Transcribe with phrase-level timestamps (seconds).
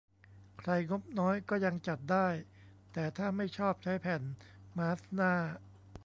[0.61, 2.27] ใครงบน้อยก็ยังจัดได้
[2.93, 4.21] แต่ถ้าไม่ชอบใช้แผ่น
[4.77, 5.33] มาสก์หน้า